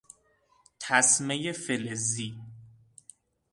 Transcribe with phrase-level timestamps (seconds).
[0.79, 2.39] تسمهی فلزی